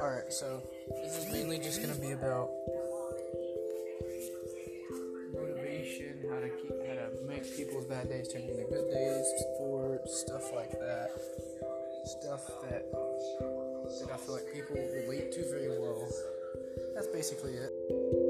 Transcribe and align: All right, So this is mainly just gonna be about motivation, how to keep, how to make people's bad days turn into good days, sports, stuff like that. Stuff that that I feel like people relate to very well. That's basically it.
All 0.00 0.08
right, 0.08 0.32
So 0.32 0.62
this 1.02 1.18
is 1.18 1.30
mainly 1.30 1.58
just 1.58 1.82
gonna 1.82 1.94
be 1.94 2.12
about 2.12 2.48
motivation, 5.34 6.24
how 6.30 6.40
to 6.40 6.48
keep, 6.48 6.72
how 6.88 6.94
to 6.94 7.10
make 7.28 7.44
people's 7.54 7.84
bad 7.84 8.08
days 8.08 8.32
turn 8.32 8.42
into 8.42 8.64
good 8.64 8.90
days, 8.90 9.26
sports, 9.56 10.24
stuff 10.26 10.54
like 10.54 10.72
that. 10.72 11.10
Stuff 12.06 12.46
that 12.62 12.90
that 12.90 14.10
I 14.10 14.16
feel 14.16 14.34
like 14.36 14.50
people 14.54 14.76
relate 14.76 15.32
to 15.32 15.44
very 15.50 15.68
well. 15.68 16.08
That's 16.94 17.08
basically 17.08 17.52
it. 17.52 18.29